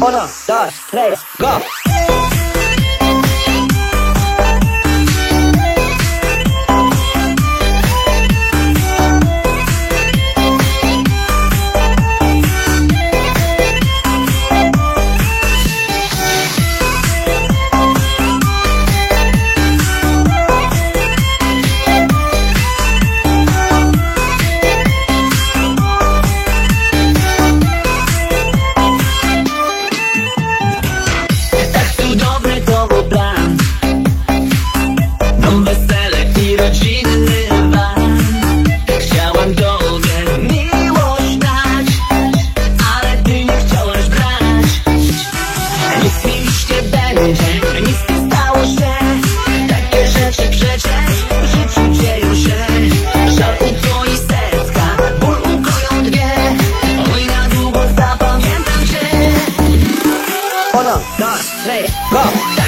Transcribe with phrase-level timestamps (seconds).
[0.00, 2.39] Uno, dos, tres, go!
[60.82, 62.59] Długo zapamiętam cię Uno, dos, tres, go!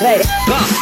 [0.00, 0.24] Later.
[0.48, 0.79] Bye.